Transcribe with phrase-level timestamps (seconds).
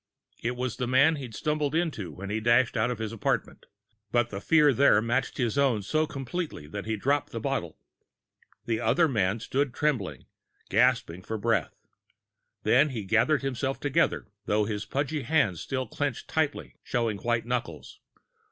[0.41, 3.67] It was the man he'd stumbled into when he dashed out of his apartment.
[4.11, 7.77] But the fear there matched his own so completely that he dropped the bottle.
[8.65, 10.25] The other man stood trembling,
[10.71, 11.75] gasping for breath.
[12.63, 17.99] Then he gathered himself together, though his pudgy hands still clenched tightly, showing white knuckles.